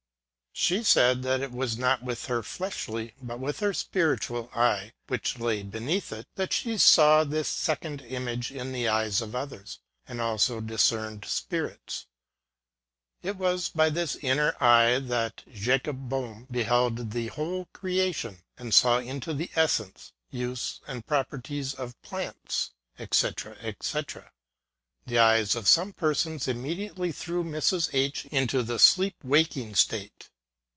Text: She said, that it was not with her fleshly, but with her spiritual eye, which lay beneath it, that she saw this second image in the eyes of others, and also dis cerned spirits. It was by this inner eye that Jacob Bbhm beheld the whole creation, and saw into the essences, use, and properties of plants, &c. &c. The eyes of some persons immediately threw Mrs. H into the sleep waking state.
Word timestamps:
She 0.53 0.83
said, 0.83 1.23
that 1.23 1.39
it 1.39 1.53
was 1.53 1.77
not 1.77 2.03
with 2.03 2.25
her 2.25 2.43
fleshly, 2.43 3.15
but 3.21 3.39
with 3.39 3.61
her 3.61 3.73
spiritual 3.73 4.51
eye, 4.53 4.91
which 5.07 5.39
lay 5.39 5.63
beneath 5.63 6.11
it, 6.11 6.27
that 6.35 6.51
she 6.51 6.77
saw 6.77 7.23
this 7.23 7.47
second 7.47 8.01
image 8.01 8.51
in 8.51 8.73
the 8.73 8.87
eyes 8.89 9.21
of 9.21 9.33
others, 9.33 9.79
and 10.09 10.19
also 10.19 10.59
dis 10.59 10.91
cerned 10.91 11.23
spirits. 11.23 12.05
It 13.23 13.37
was 13.37 13.69
by 13.69 13.89
this 13.89 14.17
inner 14.17 14.53
eye 14.61 14.99
that 14.99 15.41
Jacob 15.51 16.09
Bbhm 16.09 16.51
beheld 16.51 17.11
the 17.11 17.27
whole 17.27 17.69
creation, 17.71 18.43
and 18.57 18.75
saw 18.75 18.99
into 18.99 19.33
the 19.33 19.49
essences, 19.55 20.11
use, 20.31 20.81
and 20.85 21.07
properties 21.07 21.73
of 21.73 21.99
plants, 22.01 22.71
&c. 22.99 23.29
&c. 23.81 23.99
The 25.07 25.17
eyes 25.17 25.55
of 25.55 25.67
some 25.67 25.93
persons 25.93 26.49
immediately 26.49 27.13
threw 27.13 27.41
Mrs. 27.43 27.89
H 27.93 28.25
into 28.27 28.61
the 28.63 28.79
sleep 28.79 29.15
waking 29.23 29.75
state. 29.75 30.27